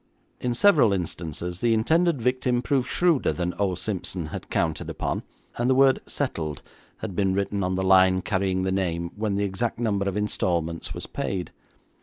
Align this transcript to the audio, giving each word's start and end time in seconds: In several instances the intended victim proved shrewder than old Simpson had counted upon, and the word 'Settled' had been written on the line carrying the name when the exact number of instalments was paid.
In 0.39 0.55
several 0.55 0.93
instances 0.93 1.59
the 1.59 1.75
intended 1.75 2.23
victim 2.23 2.63
proved 2.63 2.87
shrewder 2.89 3.31
than 3.31 3.53
old 3.59 3.77
Simpson 3.77 4.25
had 4.33 4.49
counted 4.49 4.89
upon, 4.89 5.21
and 5.59 5.69
the 5.69 5.75
word 5.75 6.01
'Settled' 6.07 6.63
had 6.97 7.15
been 7.15 7.35
written 7.35 7.63
on 7.63 7.75
the 7.75 7.83
line 7.83 8.23
carrying 8.23 8.63
the 8.63 8.71
name 8.71 9.11
when 9.15 9.35
the 9.35 9.43
exact 9.45 9.79
number 9.79 10.09
of 10.09 10.17
instalments 10.17 10.91
was 10.95 11.05
paid. 11.05 11.51